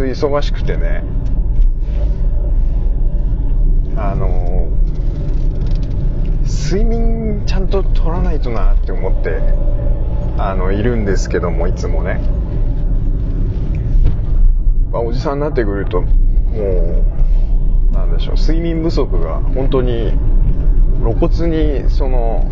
[0.00, 1.02] ず忙しくてね。
[3.96, 4.68] あの
[6.46, 9.40] 睡眠ちゃんと取らないとなって思って
[10.38, 12.18] あのいるんですけどもいつもね、
[14.90, 16.08] まあ、おじさんになってくるとも
[17.90, 20.14] うなんでしょう睡眠不足が本当に
[21.02, 22.50] 露骨にその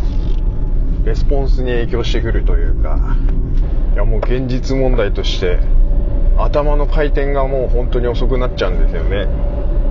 [1.03, 2.99] レスポンスに影響してくるというか
[3.93, 5.59] いやもう現実問題として
[6.43, 9.27] 頭の回転がもう本当に遅くなっちゃうんですよね。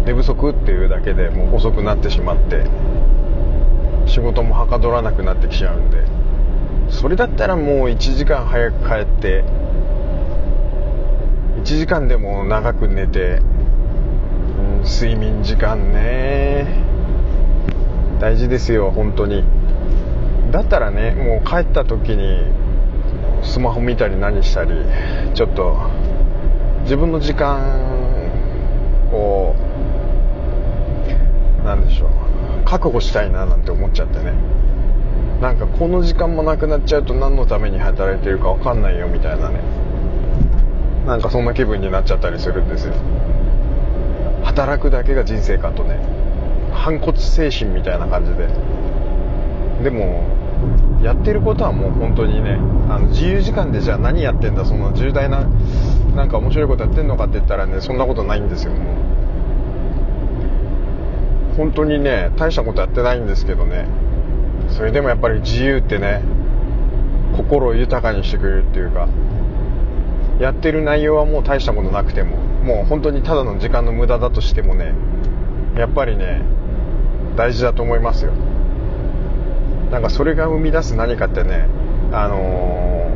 [0.05, 2.65] 寝不足っていうだけでもう遅くなってしまって
[4.07, 6.05] 仕事もはかどらなくなってきちゃうんで。
[6.91, 9.45] それだったらもう1時間早く帰って
[11.59, 13.43] 1時間でも長く寝て、
[14.59, 16.67] うん、睡眠時間ね。
[18.21, 19.45] 大事ですよ本当に。
[20.51, 22.43] だったらねもう帰った時に
[23.43, 24.71] スマホ見たり何したり
[25.35, 25.77] ちょっと
[26.89, 27.61] 自分の時間
[29.13, 29.55] を
[31.63, 34.33] 何でしょう確保したいななんて思っちゃってね。
[35.43, 39.61] なんかこの時間もなくなっちゃうと何のために働いてるか分かんないよみたいなね。
[41.07, 42.95] なんかそんな気分になっちゃったりするんですよ。
[44.45, 46.01] 働くだけが人生かとね。
[46.73, 48.49] 反骨精神みたいな感じで。
[49.85, 50.25] でも
[51.03, 55.47] やってることはもう本当にねあの自由時間でじゃあ何やってんだその重大な
[56.19, 58.79] なんか面白いことやってんのかって言ったらねそんなことないんですよも
[61.55, 61.57] う。
[61.57, 63.87] 本当にね大したことやってないんですけどね。
[64.69, 66.23] それでもやっぱり自由ってね
[67.37, 69.09] 心を豊かにしてくれるっていうか
[70.41, 74.95] やってる内容はもう大したことなくてももう本当にただの時間の無駄だとしてもね
[75.77, 76.43] やっぱりね
[77.37, 78.33] 大事だと思いますよ。
[79.93, 81.69] なんかそれが生み出す何かってね
[82.11, 83.09] あの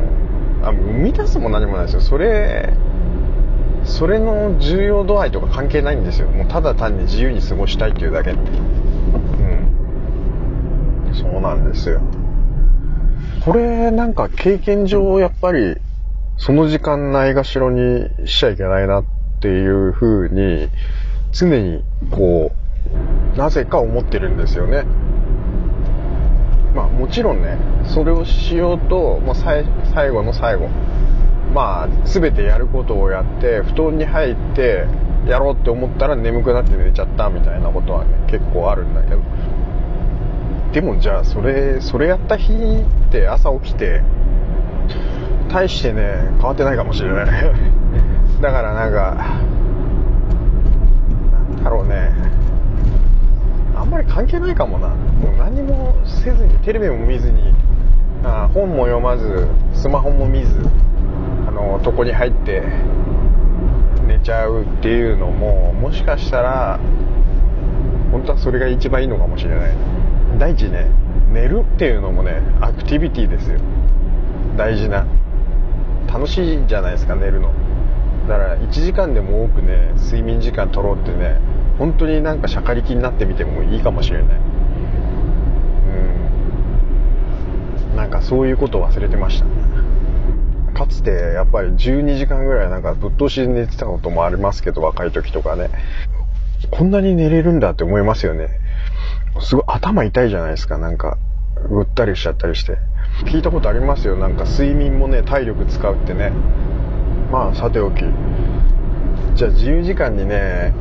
[0.61, 2.01] ー、あ生み出すも何もないですよ。
[2.01, 2.73] それ
[3.85, 6.27] それの重要度合いとか関係ないんですよ。
[6.29, 8.35] もうただ単に自由に過ごしたいっていうだけう。
[8.35, 8.39] ん。
[11.13, 12.01] そうなんですよ。
[13.43, 15.75] これなんか経験上やっぱり
[16.37, 19.05] その時間ないがしろにしちゃいけないなっ
[19.41, 20.69] ていう風に
[21.33, 22.53] 常にこ
[23.35, 24.85] うなぜか思ってるんですよね。
[26.73, 30.69] まあもちろんねそれをしようと、まあ、最後の最後。
[31.53, 34.85] まあ全てやることをやって布団に入って
[35.27, 39.21] やろうって思ったら眠くなって寝ちゃったみたいなことはね結構あるんだけど。
[40.73, 44.01] でもじゃあそれそれやった日って朝起きて
[45.49, 47.25] 大してね変わってないかもしれない。
[48.41, 49.15] だからなんか
[51.53, 52.11] なんだろうね。
[53.75, 54.87] あんまり関係ないかもな。
[54.87, 54.95] も
[55.33, 57.53] う何もせずにテレビも見ずに
[58.23, 60.57] あ本も読まずスマホも見ず。
[61.53, 62.63] の床に入って
[64.07, 66.79] 寝ちゃうっていうのももしかしたら
[68.11, 69.75] 本当はそれが一番いいのかもしれない。
[70.37, 70.87] 第一ね。
[71.31, 73.59] 寝るっていうのもねアクティビティですよ。
[74.55, 75.05] 大事な。
[76.07, 77.51] 楽しいじゃないですか寝るの。
[78.27, 81.39] だから1時間でも多くね睡眠時間取ろうってね
[81.77, 84.27] 本当になんかしゃかりきになってみてもいいかもしれない。
[87.91, 87.95] うん。
[87.97, 89.72] なんかそういうこと忘れてました。
[90.83, 95.69] かつてやっぱり12時間ぐらいなんかぶっ通しで寝てたこともありますけど若い時とかね。
[96.71, 98.49] こんなに寝れるんだって思いますよね。
[99.39, 100.77] すごい頭痛いじゃないですか。
[100.77, 101.17] なんか
[101.69, 102.77] ぐったりしちゃったりして。
[103.25, 104.17] 聞いたことありますよ。
[104.17, 106.31] なんか睡眠もね体力使うってね。
[107.31, 108.03] まあさておき。
[109.35, 110.73] じゃあ自由時間にね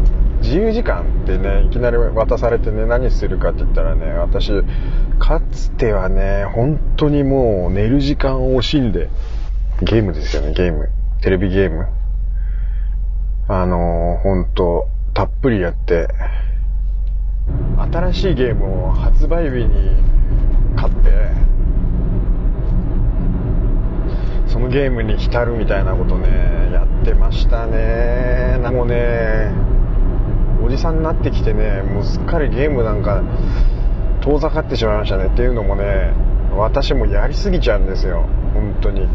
[0.43, 4.51] 自由時間ってねいきなり渡されてね何するかって言ったらね私
[5.19, 9.09] かつてはね本当にもう寝る時間を惜しんで
[9.85, 10.89] ゲームですよねゲーム。
[11.23, 11.89] テレビゲーム。
[13.49, 16.09] あの本当たっぷりやって。
[17.93, 19.97] 新しいゲームを発売日に
[20.77, 21.31] 買って。
[24.47, 26.29] そのゲームに浸るみたいなことね
[26.73, 28.59] やってましたね。
[28.71, 29.51] もうね
[30.65, 33.23] おじさんになってきてねもうすっかりゲームなんか
[34.21, 35.27] 遠ざかってしまいましたね。
[35.27, 36.13] っていうのもね
[36.57, 38.29] 私もやりすぎちゃうんですよ。
[38.55, 39.09] 本当に。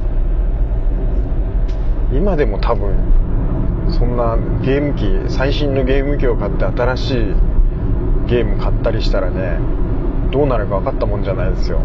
[2.11, 2.93] 今でも多分
[3.91, 7.13] そんなゲーム機最新のゲーム機を買って新しい
[8.27, 9.59] ゲーム買ったりしたらね
[10.31, 11.79] どうなるか分かったもんじゃないですよ。
[11.79, 11.83] うん。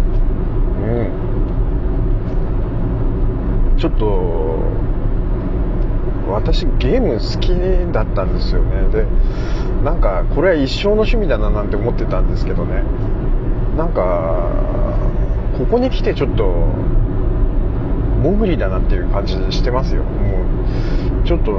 [3.78, 4.58] ちょっと
[6.28, 7.48] 私ゲーム好き
[7.92, 8.88] だったんですよね。
[8.90, 9.06] で
[9.84, 12.82] なんかこれは一生の趣味だななんて思ってたんですけどね。
[13.76, 14.50] なんか
[15.58, 16.44] ここに来てちょっと
[18.22, 20.04] もぐりだなっていう感じしてますよ。
[20.04, 20.44] も
[21.22, 21.52] うちょっと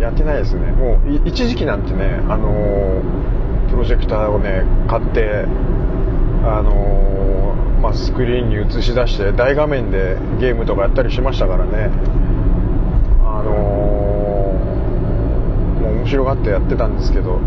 [0.00, 0.72] やってないですね。
[0.72, 3.02] もう一時期なんてねあの
[3.70, 5.46] プロジェクターをね買って
[6.44, 7.10] あの
[7.82, 11.90] まあ、スクリーンに映し出して大画面でゲームとかやったりしましたからね。
[13.24, 13.52] あの
[15.80, 17.38] もう面白がってやってたんですけど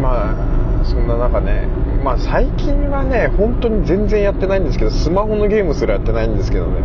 [0.00, 0.34] ま
[0.82, 1.66] あそんな中ね
[2.02, 6.82] まあ最近はね本当に全然やってないんですけどスマホのゲームすらやってないんですけどね。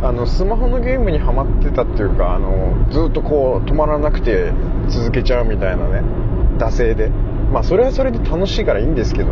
[0.00, 4.52] あのスマホのゲームにはまってたっていうかあのずっとこう止まらなくて
[4.88, 6.02] 続けちゃうみたいなね
[6.58, 7.10] 惰性で。
[7.52, 9.30] まあそれはそれで楽しいからいいんですけど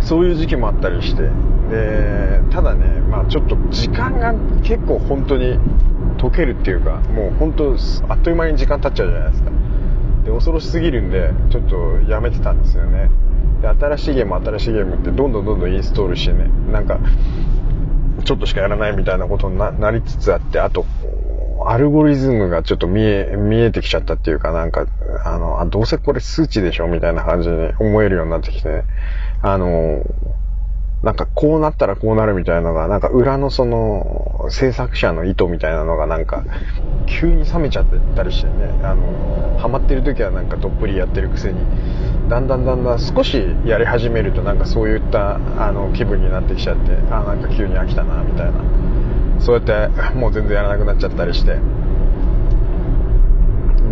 [0.00, 1.28] そういう時期もあったりして。
[1.70, 5.58] でただねまあちょっと時間が結構本当に
[6.20, 7.76] 解けるっていうかもう本当
[8.08, 9.50] あっという間に時間経っちゃうじゃないですか。
[10.24, 11.76] で恐ろしすぎるんでちょっと
[12.10, 13.10] やめてたんですよね。
[13.62, 16.98] で新しいゲーム新しいゲームってどんどんどんどんインストールしてねなんか
[18.24, 20.86] ちょっとしかやらないみたいなことになりつつあって、あと、
[21.64, 24.86] アルゴリズムがちょっと見え、見えてきちゃったっていうか、なんか、
[25.24, 28.84] あの、あ、どうせこれ数値でしょみたいな感じに思えるようになってきて、ね、
[29.42, 30.02] あの、
[31.02, 36.44] なんかこうなったらこうなるみたいなのが、なんか裏のその制作者の意図みたいなのがなんか
[37.06, 41.58] 急に冷めちゃったりしてね、あの、ハマってる時はなんかどっぷりやってるくせに、
[42.32, 48.52] だんだんだんだん少しやり始めるとなんかそういったあの気分になってきちゃって、あ、なんか急に飽きたな、みたいな。
[49.38, 51.58] そうやって もう全然やらなくなっちゃったりして。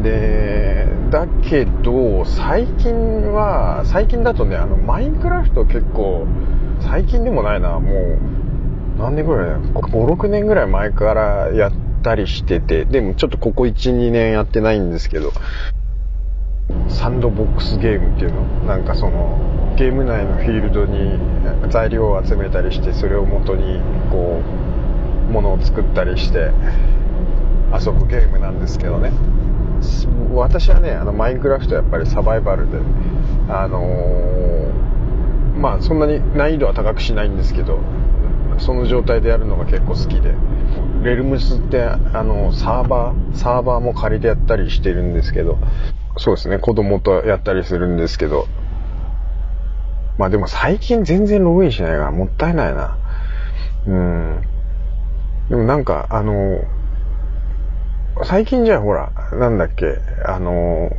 [0.02, 6.26] で、だけど、最近は、最近だとね、あの、マインクラフト結構、
[6.80, 8.18] 最近でもないな、もう、
[8.98, 9.58] 何年ぐらいだよ。
[9.74, 11.72] 5、6年ぐらい前からやっ
[12.02, 15.32] たりしてて、でもちょっとここ1、2年やってないんですけど、
[16.88, 18.42] サンドボックスゲームっていうの？
[18.66, 19.38] なんかその、
[19.76, 21.18] ゲーム内のフィールドに
[21.70, 23.80] 材料を集めたりして、それを元に、
[24.10, 24.42] こ
[25.28, 26.50] う、ものを作ったりして
[27.72, 29.12] 遊ぶゲームなんですけどね。
[30.34, 32.78] 私はね、あの、マインクラフトやっぱりサバイバルで、
[33.48, 37.78] あのー、まあそんなに難易度は高くしないんですけど、
[38.58, 40.34] その状態でやるのが結構好きで、
[41.02, 45.58] レルムスってあの、サーバー、サーバーも借りてやったりしてるんですけど、
[46.20, 48.46] そうですね、子供とやったりするんですけど、
[50.18, 52.98] まあでも最近全然ログインしないから、もったいないな。
[53.86, 54.42] うん。
[55.48, 56.60] でもなんか、あの、
[58.24, 59.96] 最近じゃあほら、なんだっけ、
[60.26, 60.90] あの、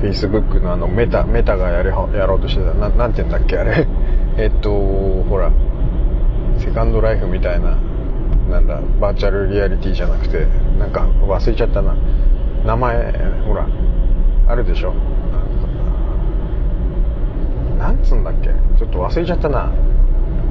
[0.00, 3.86] Facebook のあのメタ、メタがやれやろうとしてた、ななんて言うんだっけ、あれ。
[4.42, 5.52] えっと、ほら、
[6.56, 7.76] セカンドライフみたいな、
[8.50, 10.46] なんだ、バーチャルリアリティじゃなくて、
[10.78, 11.94] なんか忘れちゃったな。
[12.64, 13.12] 名前、
[13.46, 13.66] ほら、
[14.48, 14.94] あるでしょ。
[17.78, 18.50] なんつんだっけ？
[18.78, 19.72] ちょっと忘れちゃったな。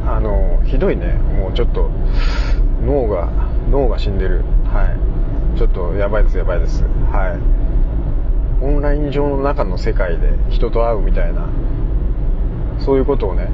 [0.05, 1.13] あの、ひどいね。
[1.13, 1.89] もうちょっと、
[2.83, 3.29] 脳が、
[3.69, 4.43] 脳が死んでる。
[4.65, 4.93] は
[5.55, 5.57] い。
[5.57, 6.83] ちょっとやばいです、やばいです。
[6.83, 7.37] は
[8.61, 8.63] い。
[8.63, 11.47] オンライン上の中の世界で人と会うみたいな、
[12.79, 13.49] そういうことをね、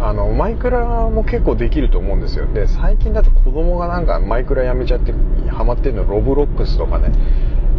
[0.00, 2.46] あの、マイクラも結構できると思うんですよ。
[2.46, 5.12] で、最近だと子供がなんかマイクラやめちゃって
[5.50, 7.12] ハマってるのロブロックスとかね。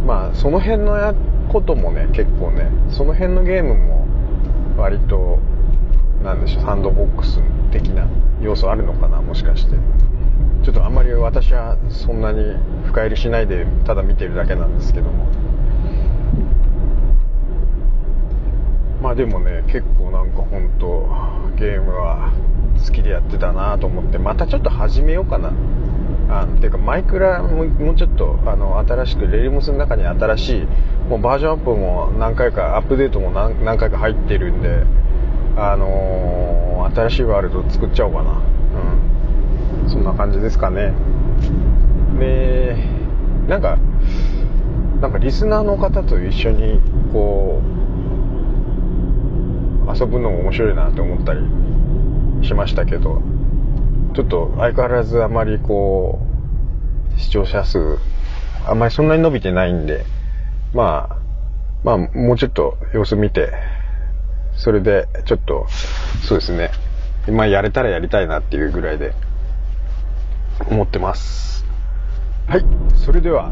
[0.06, 1.14] まあ、その辺のや
[1.48, 4.06] こともね、結構ね、その辺のゲームも
[4.76, 5.38] 割と、
[6.22, 8.06] なんでしょう、サンドボックス的な
[8.40, 9.76] 要素あるのかな、もしかして。
[10.64, 12.56] ちょっとあんまり私はそんなに
[12.86, 15.26] 深入りしないでただ見てるだけなんですけども
[19.02, 21.06] まあでもね結構なんか本当
[21.58, 22.32] ゲームは
[22.82, 25.52] 好きでやってたなと思ってまたちょっと始めようかな
[26.42, 30.66] あていうかマイクラももうちょっとあの新しくレリムスの中に新しい
[31.08, 34.84] もうバージョンアップも何回かアップデートも何何回か入ってるんで
[35.56, 38.42] あのー、新しいワールド作っちゃおうかな。
[39.84, 39.88] うん。
[39.88, 40.92] そんな感じですかね。
[42.18, 42.76] で、
[43.46, 43.78] なんか、
[45.00, 46.80] なんかリスナーの方と一緒に、
[47.12, 47.62] こ
[49.86, 51.40] う、遊ぶのも面白いなって思ったり
[52.42, 53.22] しましたけど、
[54.14, 56.20] ちょっと相変わらずあまりこ
[57.16, 57.98] う、視聴者数、
[58.66, 60.04] あんまりそんなに伸びてないんで、
[60.72, 61.16] まあ、
[61.82, 63.52] まあ、もうちょっと様子見て、
[64.56, 65.66] それで、ちょっと、
[66.26, 66.70] そうですね、
[67.28, 69.14] まあ、やれたらやりたいなっていうぐらいで、
[70.70, 71.66] 思ってます。
[72.46, 72.64] はい。
[72.94, 73.50] それでは、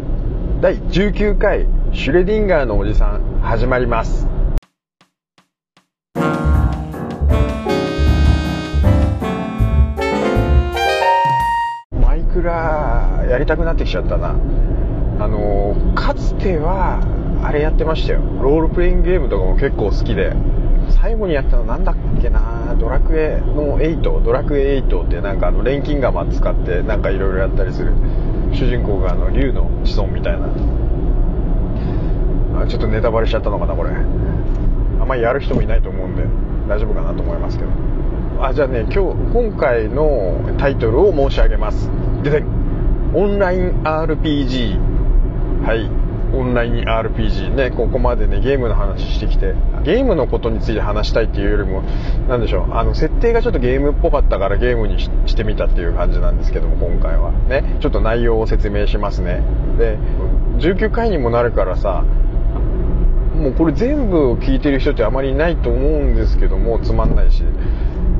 [0.60, 4.31] 第19回シュレディンガーのおじさん始まります。
[12.42, 14.30] クラやりたくなってきちゃったな。
[14.30, 14.34] あ
[15.28, 17.00] の、かつては、
[17.44, 18.20] あれやってましたよ。
[18.42, 20.34] ロールプレイングゲームとかも結構好きで、
[21.00, 22.74] 最後にやったのなんだっけな？
[22.80, 27.92] ドラクエの8ドラクエ8ってなんかあの錬金釜使ってなんかいろいろやったりする。
[28.52, 30.48] 主人公があの竜の子孫みたいな。
[32.60, 33.90] あちょっとネタバレしちゃったのかなこれ。
[33.90, 33.92] あ
[35.04, 36.24] んまりやる人もいないと思うんで
[36.68, 37.70] 大丈夫かなと思いますけど。
[38.44, 38.98] あじゃあね今日
[39.32, 41.88] 今回のタイトルを申し上げます
[42.24, 42.42] でで
[43.14, 46.02] オンライン RPG はい
[46.34, 51.82] オンライン RPG ね、ここまでね、ゲームの話してきて、ゲームのことについて話したいっていうよりも、
[52.26, 57.32] なんでしょう、あの、設定がちょっとゲームっぽかったからゲームにしてみたっていう感じなんですけども、今回は。
[57.32, 59.42] ね、ちょっと内容を説明しますね。
[59.76, 59.98] で、
[60.56, 62.02] 19回にもなるからさ、
[63.36, 67.44] もうこれ全部を聞いてる人ってあまりいないと思うんですけども、つまんないし。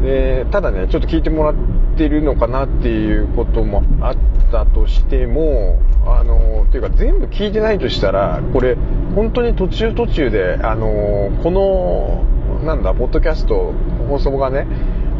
[0.02, 1.54] で、ただね、ちょっと聞いてもらっ
[1.97, 4.16] てるのかなっていうこともあっ
[4.50, 8.76] たとしても、あのっていうか全部聞いてないとしたらこれ
[9.14, 12.25] 本当に途中途中であのこの
[12.64, 13.73] なんだポッドキャスト
[14.09, 14.66] 放送がね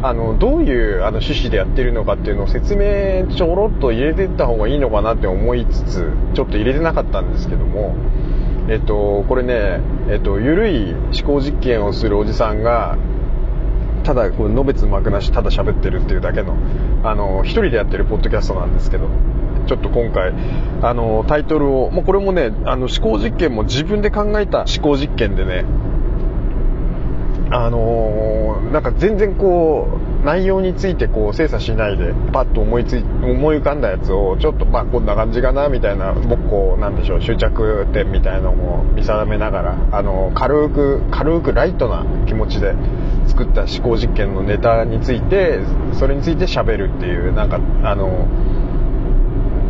[0.01, 7.95] あのどういうあの趣旨でやってるのかっていうのを説明ちょろっと入れてった方がいいのかなって思いつつちょっと入れてなかったんですけども
[8.69, 12.97] えっとこれねえっと緩い思考実験をするおじさんが
[14.03, 16.55] ただこうのべつ幕なしただ喋ってるっていうだけの
[17.03, 19.07] あの一人でやってるポッドキャストなんですけど
[19.67, 20.33] ちょっと今回、
[20.81, 25.63] あの、タイトルを、もうこれもね、あの、思考実験も自分で考えた思考実験でね、
[27.49, 29.87] あのー、なんか全然こ
[30.21, 42.73] う、内容についてこう精査しないで、パッと思いつい、思い浮かんだやつを、ちょっとまあこんな感じかな、みたいな、僕こう、なんでしょう、終着点みたいなのを見定めながら、あのー、軽く、軽くライトな気持ちで
[43.27, 45.59] 作った思考実験のネタについて、
[45.93, 48.27] それについて喋るっていう、なんか、あの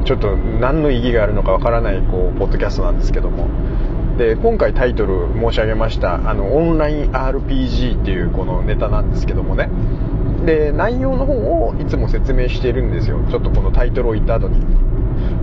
[0.05, 3.47] ちょっと何の意義があるのかわからないこうポッドキャストなんですけども。
[4.17, 9.69] で今回タイトル申し上げましたあのオンライン RPG っていうこのネタなんですけどもね。
[10.45, 13.19] で内容の方をいつも説明してるんですよ。
[13.29, 14.61] ちょっとこのタイトルを言った後に。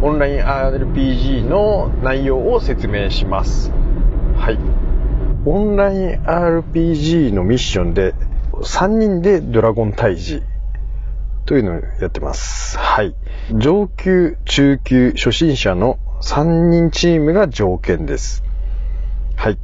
[0.02, 3.72] オンライン RPG の内容を説明します。
[4.36, 4.69] はい。
[5.46, 8.14] オンライン RPG のミッションで
[8.52, 10.42] 3人でドラゴン退治
[11.46, 12.78] というのをやってます。
[12.78, 13.14] はい。
[13.50, 18.44] 上級、中級、初心者の3人チームが条件です。
[19.36, 19.58] はい。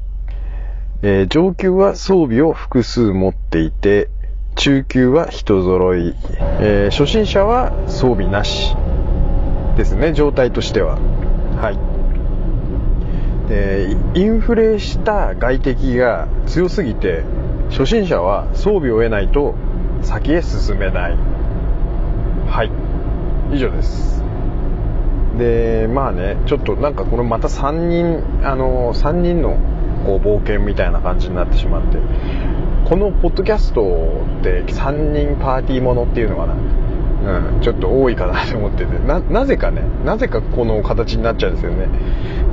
[1.02, 4.08] えー、上級は装備を複数持っていて、
[4.54, 6.14] 中級は人揃い、
[6.60, 8.74] えー、初心者は装備なし
[9.76, 10.98] ですね、状態としては。
[11.60, 11.95] はい。
[13.48, 17.24] で、インフレした外敵が強すぎて、
[17.70, 19.54] 初心者は装備を得ないと
[20.02, 21.16] 先へ進めない。
[22.48, 23.54] はい。
[23.54, 24.22] 以上です。
[25.38, 29.58] でまあねちょっとなんかこれまた3人あの3人の
[30.04, 31.98] こう冒険みたいな感じになってしまって
[32.88, 33.82] このポッドキャスト
[34.40, 36.54] って3人パーティーものっていうのかな？
[37.26, 38.98] うん、ちょっと多いかなと思ってて。
[39.00, 39.82] ななぜかね。
[40.04, 41.88] なぜかこの形になっちゃうんですよね。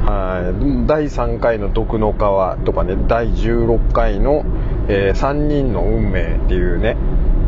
[0.04, 0.88] はい。
[0.88, 2.98] 第3回の「毒の川」とかね。
[3.08, 4.44] 第16回の、
[4.88, 6.98] えー、3人の運命っていうね。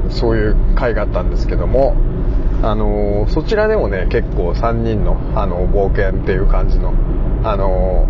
[0.09, 1.95] そういう回があったんですけども。
[2.63, 6.93] あのー、そちらでもね結構3人の、あの冒険っていう感じの、
[7.43, 8.07] あの、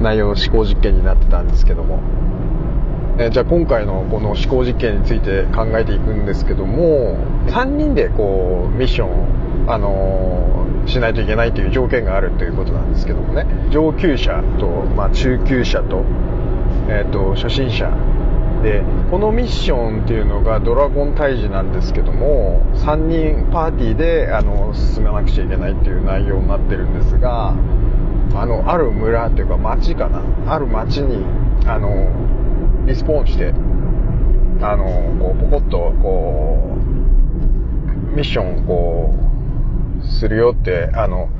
[0.00, 1.98] 内容の思考実験になってたんですけども、
[3.20, 13.44] えじゃあ今回のこの思考実験について考えていくんですけども3人でこうミッションを、あのー、しないといけないという条件があるということなんですけどもね。
[13.70, 16.02] 上級者と、まあ、中級者と,、
[16.88, 17.90] えーと初心者
[18.62, 27.54] でこのミッションっていうのがドラゴン退治なんですけども3人パーティーであの進めなくちゃいけないっていう内容になってるんですが
[28.34, 30.22] あのある村っていうか町かな。
[30.46, 31.24] ある町に
[31.66, 32.08] あの
[32.90, 33.54] リスポーンして
[34.62, 34.84] あの
[35.18, 39.14] こうポコッとこうミッションこ
[40.02, 41.30] うするよってあの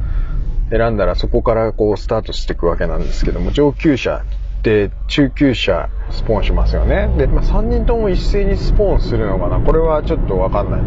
[0.71, 4.25] 選んだらそこからこうスタートしていくわけなんですけども上級者
[4.63, 7.09] で中級者スポーンしますよね。
[7.17, 9.59] で、まあ、3人とも一斉にスポーンするのかな。
[9.59, 10.83] これはちょっとわかんない。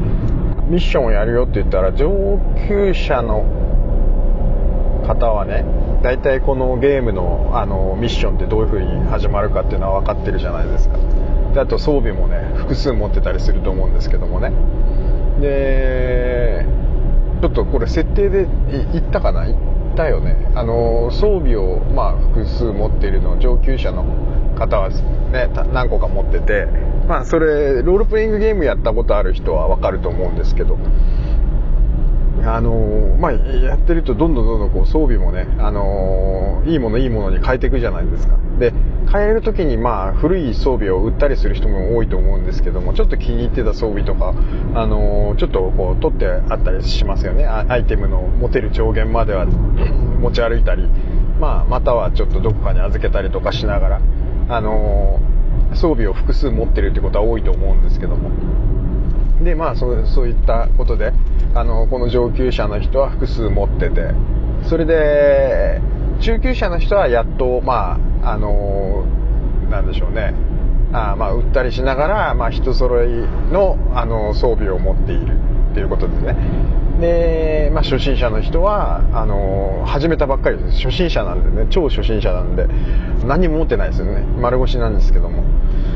[0.69, 3.43] ミッションをやるよって言ったら上級者の
[5.07, 5.65] 方はね
[6.03, 10.97] 大体このゲームのあのミッションってどういう風に始まるかっていうのは分かってるじゃないですか。
[11.53, 14.51] であと装備もね複数持ってたりすると思うんですけどもね。
[15.39, 16.65] で
[17.41, 18.47] ちょっとこれ設定で
[18.91, 19.47] 言ったかな？
[19.93, 20.35] ったよね。
[20.55, 24.03] あの装備を、まあ、複数持っているの上級者の
[24.57, 26.67] 方は、ね、何個か持ってて、
[27.07, 30.77] まあ、それロールプレイングゲームやったことある人は分かると思うんですけど。
[32.45, 38.37] あのまあ、やってるとどんどんどんどんこう装備もね、あのいいものいいものに変えていくじゃないですか。
[38.59, 38.73] で
[39.11, 44.33] 変える時にまあ古い装備を売ったりする人も多いと思うんですけどもちょっと気に入ってた装備とか、
[44.75, 47.45] あの、ちょっとこう取ってあったりしますよね。
[47.45, 50.87] アイテムの持てる上限までは持ち歩いたり、
[51.39, 54.01] まあ、またはちょっとどこかに預けたりとかしながら、
[54.49, 55.19] あの、
[55.73, 58.29] 装備を複数持ってるってことは多いと思うんですけども。
[59.41, 61.13] でまあそうそういったことで
[61.55, 64.11] あのこの上級者の人は複数持ってて
[64.69, 65.81] それで
[66.21, 69.05] 中級者の人はやっとまああの
[69.69, 70.33] なんでしょうね。
[70.93, 73.07] あまあ売ったりしながら、まあ、人揃い
[73.51, 75.33] のあの装備を持っている
[75.71, 76.35] っていうことですね。
[77.01, 80.77] で、まあ、初心者の人はあの始めたばっかりです。
[80.77, 81.67] 初心者なんでね。
[81.71, 82.67] 超初心者なんで
[83.25, 84.21] 何も持ってないですよね。
[84.39, 85.43] 丸腰なんですけども。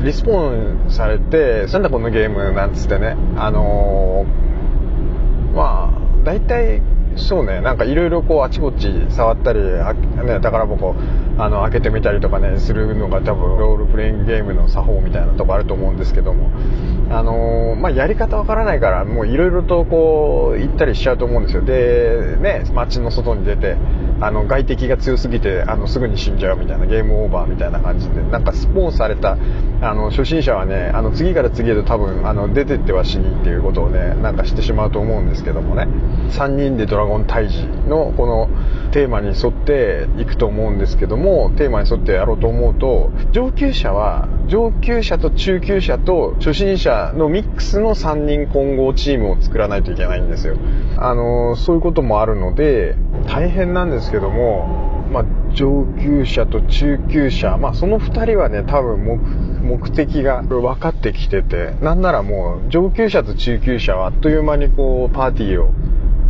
[0.04, 3.16] リスポーンされてなんだこのゲームなんつってね。
[3.36, 4.24] あの
[5.54, 6.82] まあ大体
[7.16, 7.60] そうね。
[7.60, 10.94] なんかいろいろこうあちこち触ったり、ね、宝箱
[11.36, 16.50] あの開けてみたりとかねするのが多分ロールプレイングゲームの作法みたいなとこあると思うんですけども。
[17.10, 21.62] あのー、まあ、やり方わからないからもういろいろとこう行ったりしちゃうと思うんですよ。
[21.62, 23.76] でね街の外に出て
[24.20, 29.38] あの外敵が強すぎてあのすぐに死んじゃうみたいなゲームオーバーみたいな感じでなんかスポーンされた
[29.80, 35.86] あの初心者はねあの次から次へと多分あの出てっては死にっていうことをねなんかしてしまうと思うんですけどもね。
[36.30, 38.48] 3人でドラゴン退治のこの
[38.90, 50.56] テーマに沿っていくと思うんですけどもテーマに沿ってやろうと思うと上級者は上級者と中級者と初心者のミックスの3人混合チームを作らないといけないんですよ。
[50.96, 59.18] あのそういうこともあるので大変なんですけども、まあ、上級者と中級者、まあ、その2人はね多分目
[59.68, 65.72] 目的が分かってきててなんならもう上級者と中級者はあっという間にこうパーティーを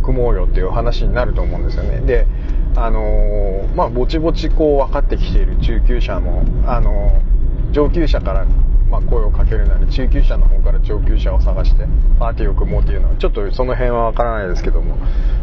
[0.03, 2.01] 組もうよっていう話になると思うんですよね。
[2.01, 2.27] で
[2.75, 8.45] あのー、まあぼちぼちこう分かってきている中級者もあのー、上級者から
[8.89, 11.85] ま、声をかけるなり中級者の方から上級者を探して
[12.17, 14.97] パーティーを組もうっていうのはちょっとその辺はわからないですけども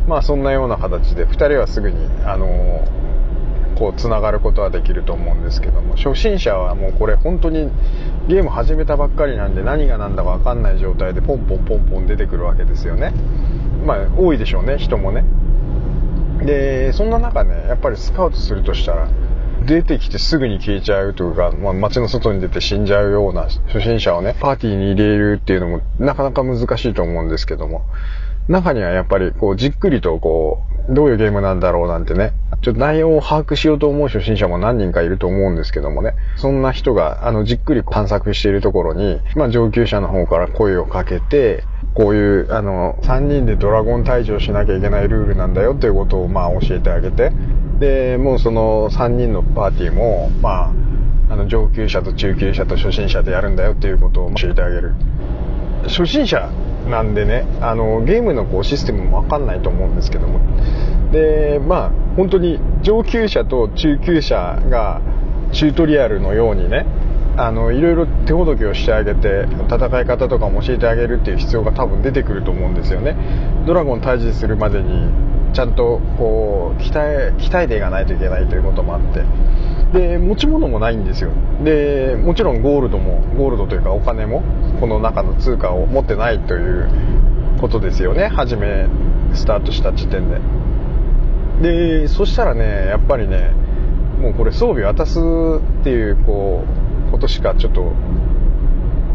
[0.09, 2.85] まあそんなような形で2人はすぐにあの
[3.79, 7.71] こうつながることはできると思うんですけども初心者はもうこれ本当に
[8.29, 13.13] ゲーム始めたばっかりなんで何が何だか分かんない状態でポンポンポンポン出てくるわけですよね。
[13.85, 15.25] まあ多いでしょうね人もね。
[16.45, 19.09] でそんな中ねやっぱりスカウトするとしたら
[19.67, 27.83] 出てきてすぐに消えちゃうというか、まあ、街の外に出て死んじゃうような初心者をね、パーティーに入れるっていうのもなかなか難しいと思うんですけども、
[28.49, 32.33] 中にはやっぱりこうじっくりとこう、どういうゲームなんだろうなんてね、
[32.63, 41.65] ちょっと内容を把握しようと思う初心者も何人かいると思うんですけどもね、そんな人があのじっくり探索しているところに、まあ上級者の方から声をかけて、
[41.97, 47.33] こういう、あの、3人でドラゴン退治をしなきゃいけないルールなんだよっていうことを、まあ、教えてあげて、
[47.79, 50.73] で、もうその3人のパーティーも、まあ、
[51.31, 54.93] あの、上級者と中級者と初心者でやるんだよっていうことを教えてあげる。
[55.85, 56.51] 初心者
[56.89, 60.41] なんでね、あの、ゲームのこうシステムも分かんないと思うんですけども。
[61.13, 65.01] で、まあ、本当に上級者と中級者が
[65.53, 66.87] チュートリアルのようにね、
[67.39, 73.15] あのいろいろ手ほどきをしてあげて戦い方とかも教えてあげるっていう必要が多分出てくると思うんですよね
[73.67, 75.11] ドラゴン退治するまでに
[75.57, 79.25] ちゃんとこう鍛え鍛えていかないといけないということもあって。
[79.99, 81.31] で持ち物もないんですよ。
[81.65, 84.43] でもちろんゴールドもゴールドというかお金も
[84.81, 86.91] この中の通貨を持ってないという
[87.59, 88.27] ことですよね。
[88.27, 88.87] 初め
[89.33, 90.29] スタートした時点
[91.63, 92.03] で。
[92.03, 93.53] でそしたらねやっぱりね
[94.21, 95.23] もうこれ装備渡すっ
[95.85, 96.65] ていうこ
[97.09, 97.95] うことしかちょっと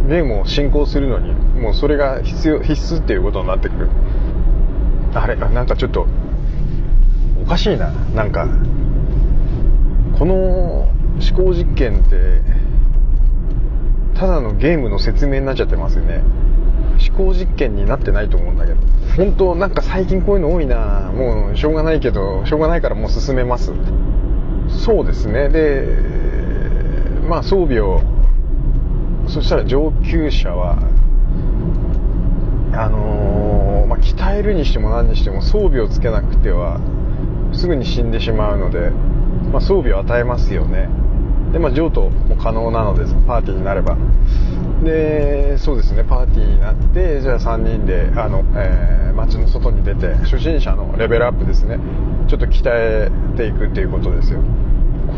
[0.08, 3.89] ゲームを進行するのにもうそれが必要必須っていうことになってくる。
[5.13, 6.08] あれなんかちょっと
[7.51, 7.91] かしいな。
[8.15, 8.47] なんか
[10.17, 10.91] この思
[11.35, 12.41] 考実験って
[14.15, 16.23] ただのゲームの説明になっちゃってますよね。
[17.09, 18.79] 思考実験になってないと思うんだけど。
[19.17, 21.11] 本当なんか最近こういうの多いな。
[21.13, 23.73] もうしょうがないけどしょうがないからもう進めます。
[24.69, 25.49] そうですね。
[25.49, 25.85] で
[27.27, 28.01] まあ装備を
[29.27, 30.77] そしたら上級者は
[32.73, 36.79] あのー、まあ、鍛えるにしても何にしても装備をつけなくては
[37.53, 38.91] すぐに死んでしまうので、
[39.51, 40.89] まあ、装備を与えますよね。
[41.51, 43.97] でまあ譲渡も可能なのでパーティーになれば。
[44.83, 51.77] でそうですねパーティーになってじゃあ3人であの、えー、街の外に出て初心者のレベルアップですね。
[52.27, 54.39] ちょっと鍛えていくっていうことですよ。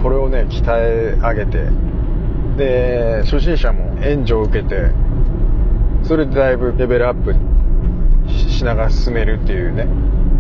[0.02, 1.68] これをね鍛え上げて
[2.58, 4.92] で初心者も援助を受けて
[6.04, 7.34] それでだいぶレベルアップ
[8.30, 9.88] しながら進めるっていうね。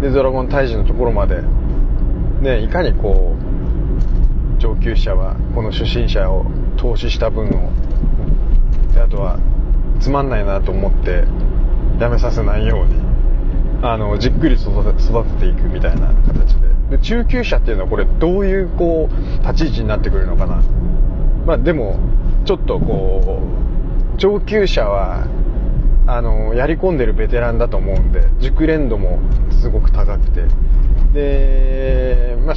[0.02, 1.42] でドラゴン退治のところまで
[2.44, 3.36] ねいかにこ
[4.58, 6.46] う上級者はこの初心者を
[6.78, 7.72] 投資した分を
[8.94, 9.40] であとは
[10.00, 11.24] つまんないなと思って
[12.00, 13.02] やめさせないように
[13.82, 16.74] あのじっくり育て育てていくみたいな形で。
[16.98, 20.62] で中級者っていうのはこれどういうこう立ち位置になってくるのかな。
[21.46, 21.98] まあでも
[22.46, 23.42] ちょっとこ
[24.16, 25.28] う上級者は
[26.06, 29.20] あのやり込んでるベテランだと思うんで熟練度も
[29.52, 30.13] すごく高、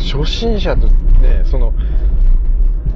[0.07, 1.75] 初心者とねその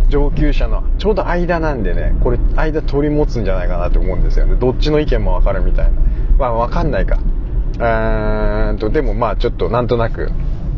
[0.08, 5.92] 上級者のちょうど間なんでねこれ間取り持つんじゃないかなと思うんですよねどっちの意見も分かるみたいな
[6.38, 10.30] まあ分かんないかうーんとでもまあちょっとなんとなく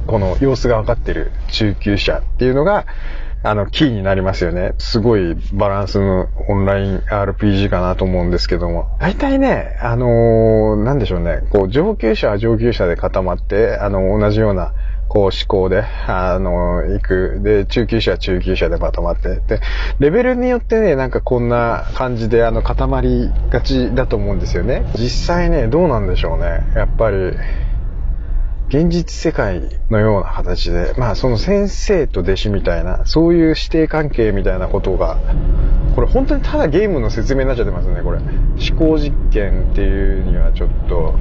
[0.07, 2.87] この様子が分かってる中級者っていうのが
[3.45, 4.75] あの、キーになりますよね。
[4.79, 8.97] すごいバランスのオンライン RPG かなと思うんですけども。
[9.01, 11.41] 大体ね、あのー、なんでしょうね。
[11.51, 14.75] こう、上級者は上級者で固まって、あの、同じような、
[15.13, 17.41] こう思考で、あの、行く。
[17.43, 19.43] で、中級者は中級者でまとまって。
[19.47, 19.61] で、
[19.99, 24.91] レベルによってね、なんかこんな感じで、あの、固まりがちだと思うんですよね。
[24.95, 26.67] 実際ね、どうなんでしょうね。
[26.75, 27.17] やっぱり、
[28.69, 35.19] 現実世界のような形で、まあその先生と弟子みたいな、そういう師弟関係みたいなことが、
[35.95, 38.19] これ本当にただゲームの説明になっちゃってますね、これ。
[38.19, 41.15] 思考実験っていうにはちょっと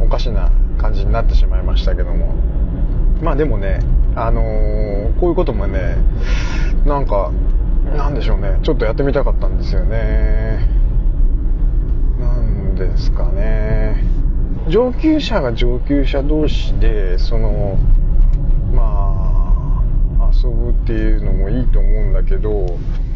[0.00, 2.47] おかしな感じになってしまいましたけども。
[3.22, 3.80] まあでもね、
[4.14, 5.96] あのー、こういうこともね、
[6.86, 7.32] なんか、
[7.96, 10.68] なんでしょうね、ちょっとやってみたかったんですよね。
[12.20, 14.18] なんですかね。
[14.68, 17.78] 上級者が上級者同士でその
[18.74, 19.82] ま
[20.20, 22.66] あ遊ぶっていうのもいいと思うんだけど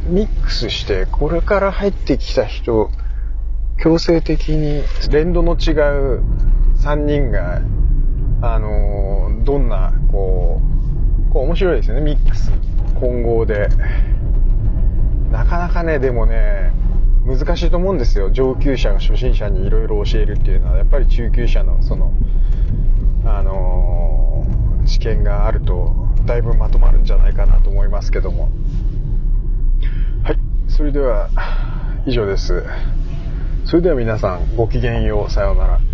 [0.06, 2.90] ミックスしてこれから入ってきた人
[3.82, 6.22] 強制的に連動の違う
[6.76, 7.60] 3人が
[8.40, 9.11] あの
[9.44, 10.60] どんなこ
[11.28, 12.00] うこう面白いですよね。
[12.02, 12.50] ミックス
[13.00, 13.68] 混合で。
[15.30, 16.72] なかなかねでもね
[17.26, 18.30] 難しいと思うんですよ。
[18.30, 20.76] 上級者が初心者にいろいろ教えるっていうのは。
[20.76, 22.12] やっぱり中級者のその
[23.24, 25.94] あのー、試験があると
[26.26, 28.50] だいぶまとまるんじゃないかなと思いますけども。
[30.22, 30.38] はい。
[30.68, 31.30] それでは
[32.06, 32.64] 以上です。
[33.64, 35.30] それでは皆さんごきげんよう。
[35.30, 35.91] さようなら。